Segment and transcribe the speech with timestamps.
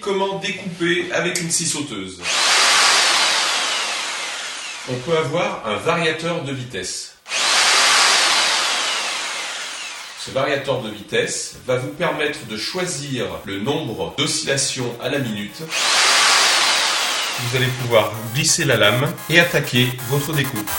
[0.00, 2.20] comment découper avec une scie sauteuse.
[4.90, 7.14] On peut avoir un variateur de vitesse.
[10.24, 15.62] Ce variateur de vitesse va vous permettre de choisir le nombre d'oscillations à la minute.
[17.40, 20.70] Vous allez pouvoir glisser la lame et attaquer votre découpe.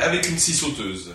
[0.00, 1.14] Avec une scie sauteuse.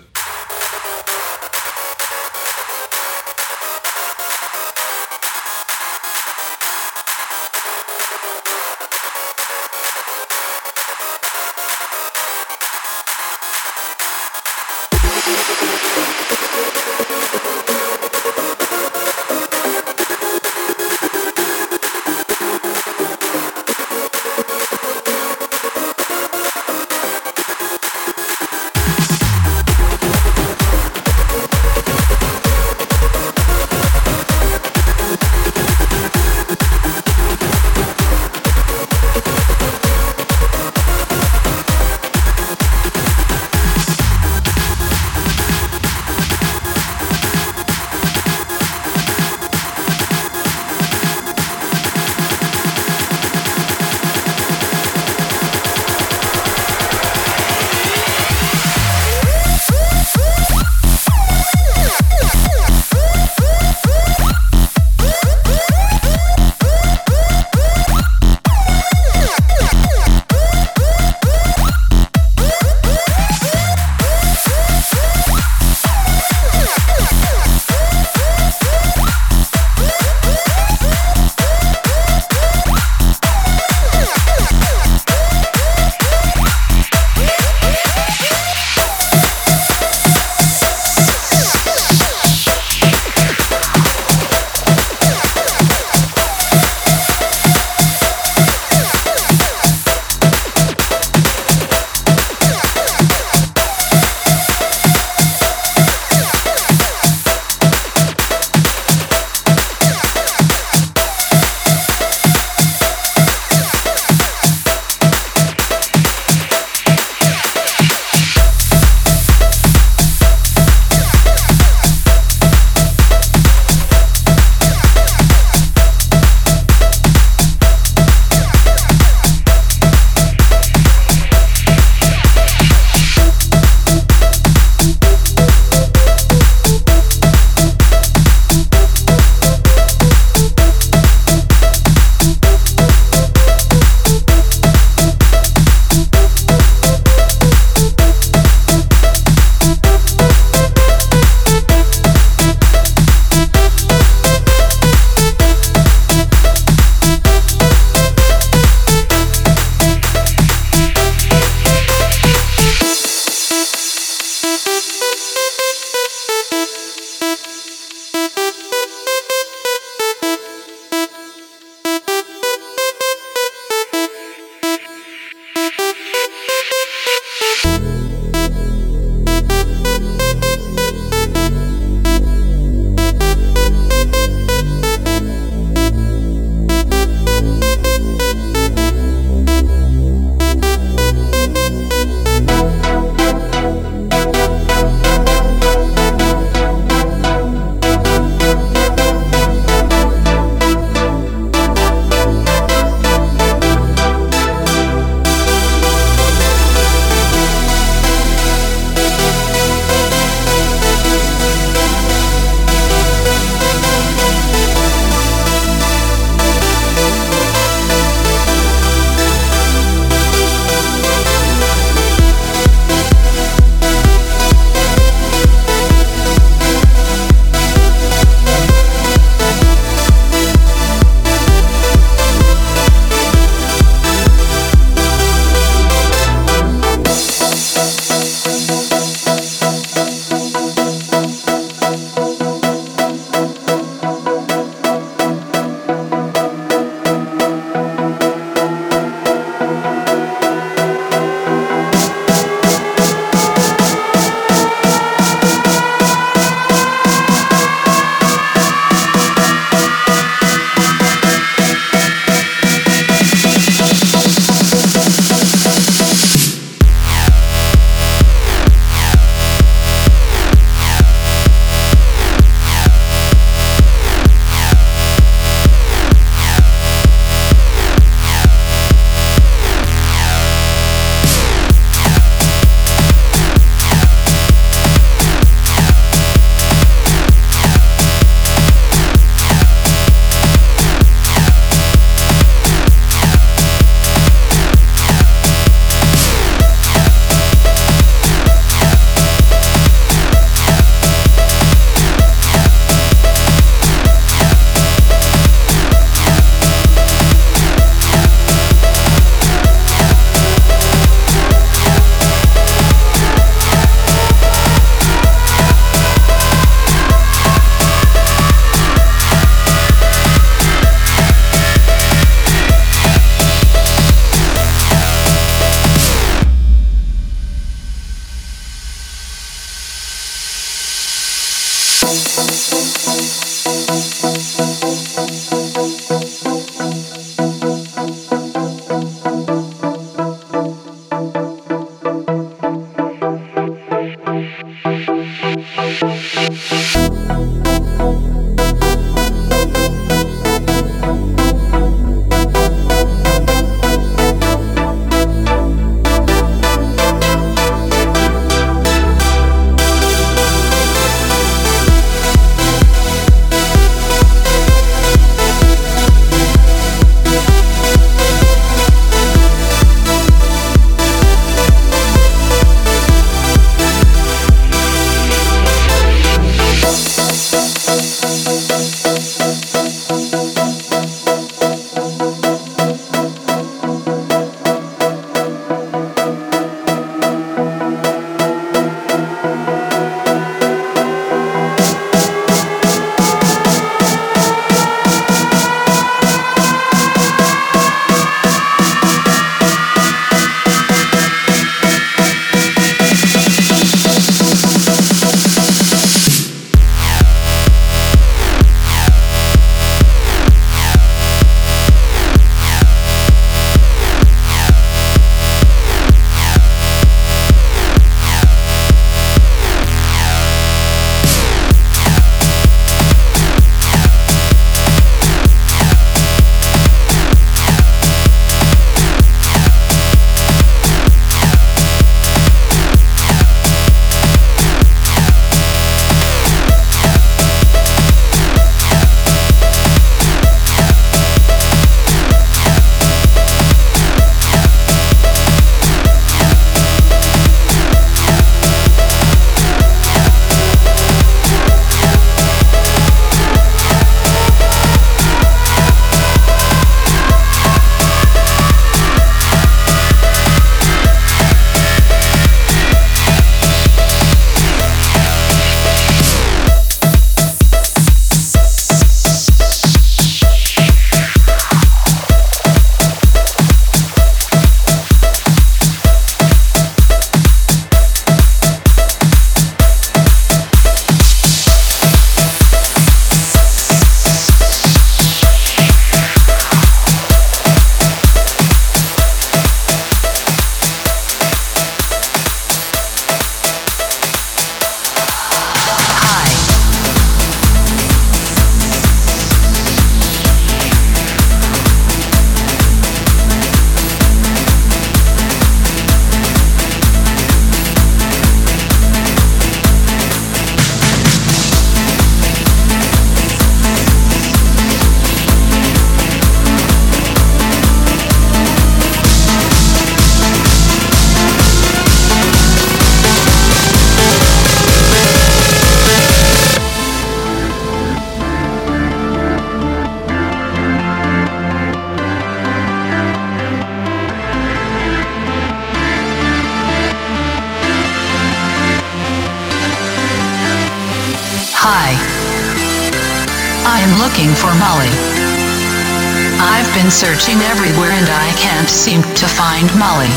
[549.03, 550.29] Can't seem to find Molly.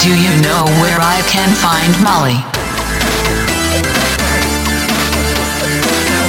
[0.00, 2.38] Do you know where I can find Molly?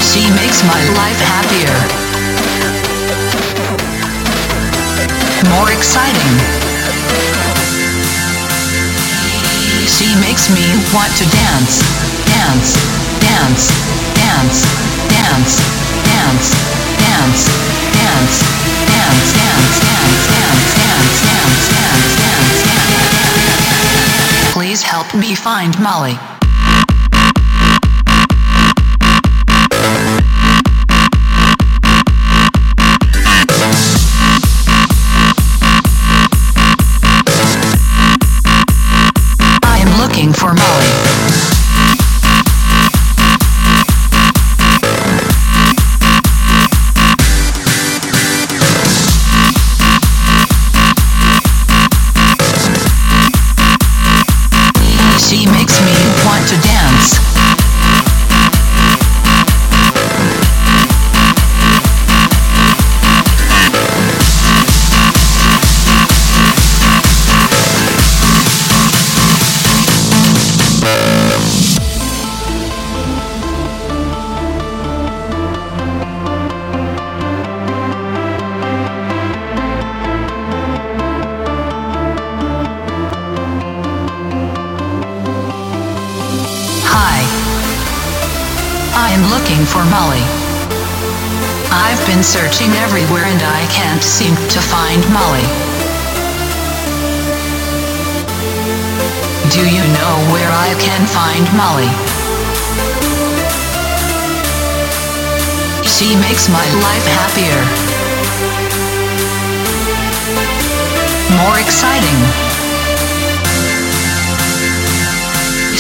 [0.01, 1.77] She makes my life happier.
[5.49, 6.33] More exciting.
[9.87, 11.81] She makes me want to dance,
[12.25, 12.75] dance,
[13.19, 13.67] dance,
[14.15, 15.86] dance dance,
[25.67, 26.36] find Molly.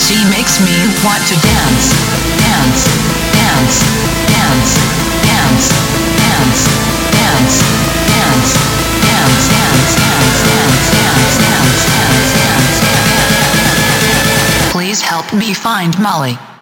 [0.07, 0.71] She makes me
[1.03, 1.91] want to dance,
[2.39, 2.87] dance,
[3.35, 3.83] dance,
[4.31, 4.71] dance,
[5.19, 5.67] dance, dance,
[6.31, 6.63] dance,
[7.11, 7.59] dance,
[8.07, 8.47] dance,
[9.03, 12.31] dance, dance, dance, dance, dance, dance, dance.
[12.39, 12.79] dance.
[14.71, 16.56] Please help me find Molly.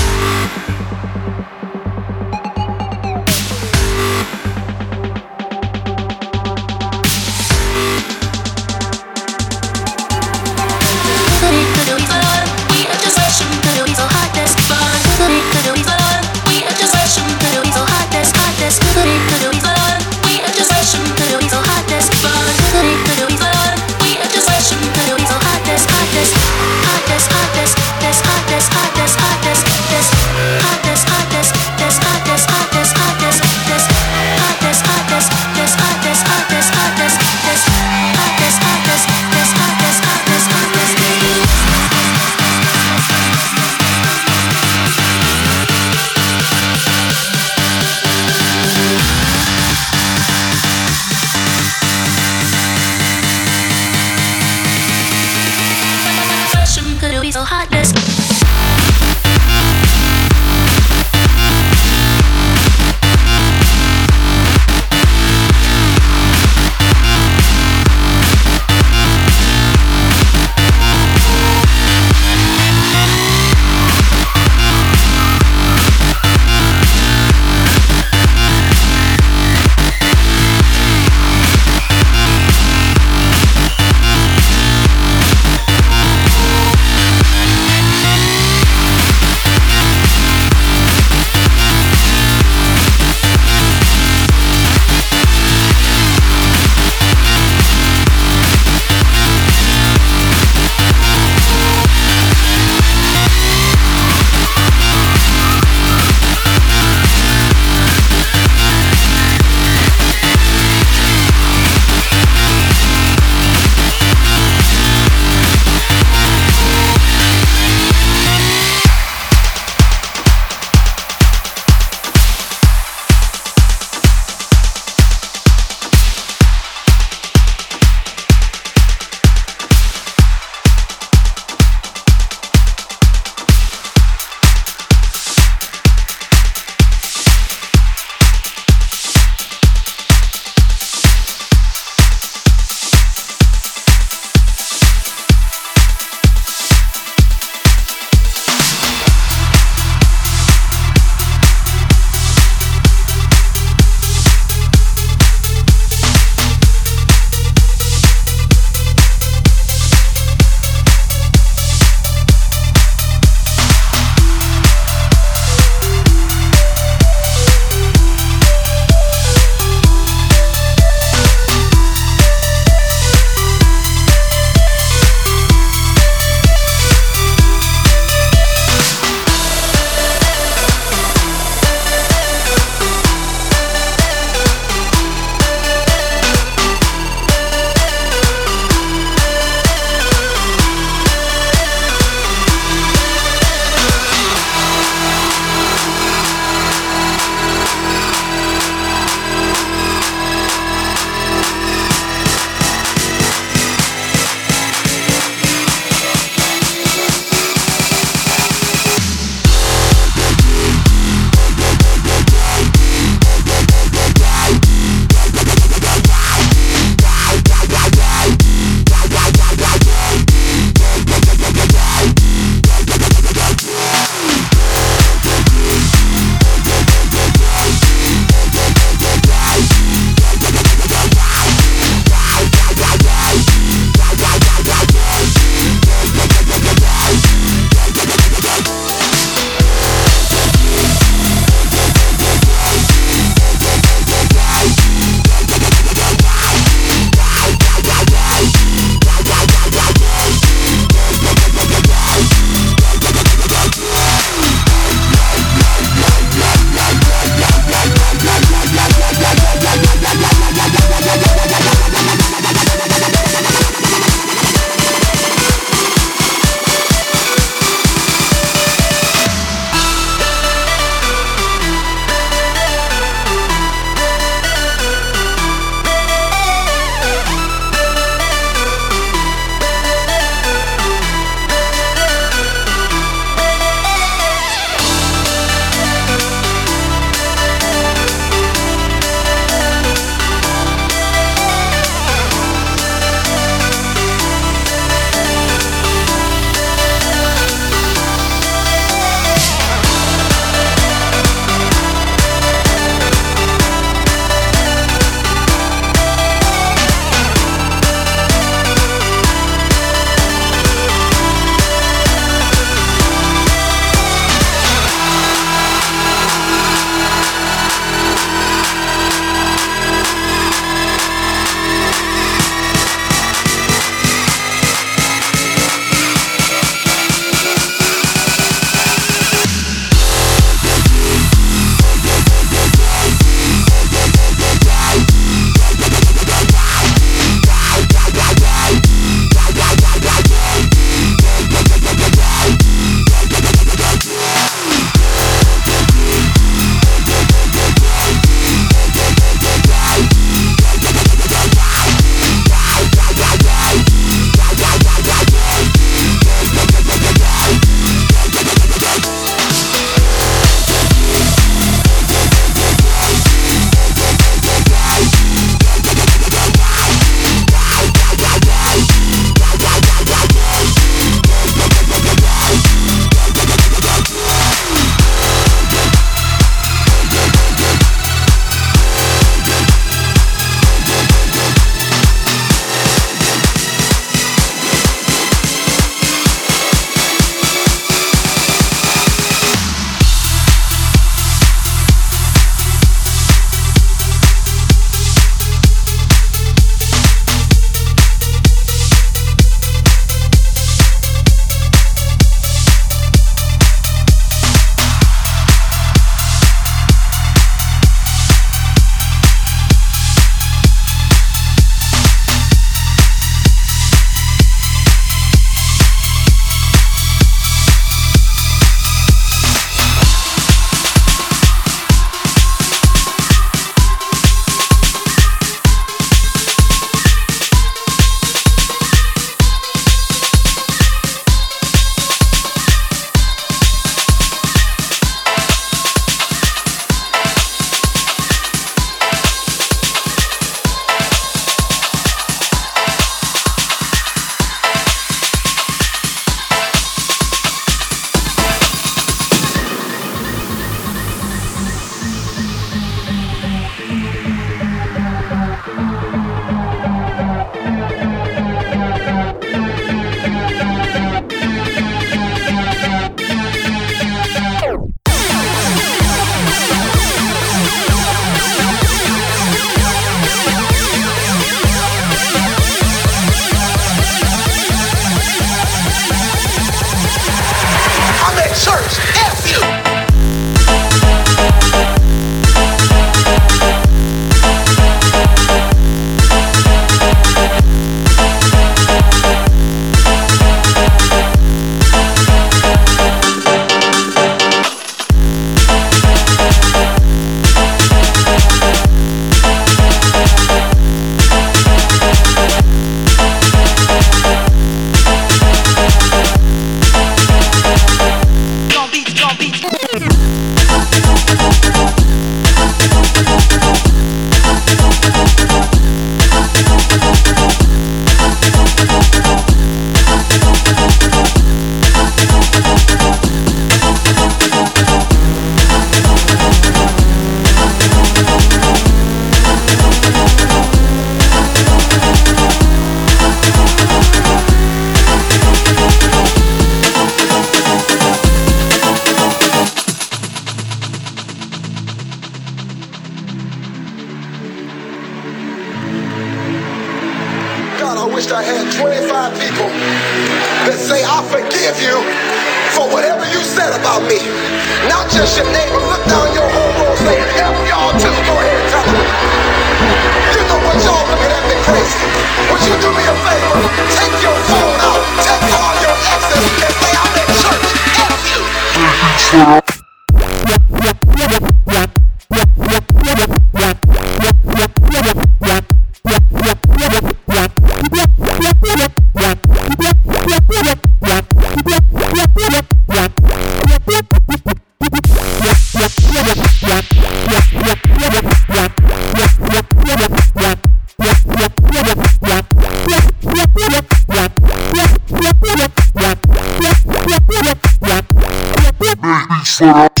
[599.60, 600.00] side.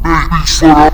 [0.00, 0.89] Baby side.